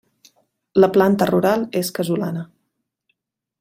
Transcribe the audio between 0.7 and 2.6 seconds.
La planta rural és casolana.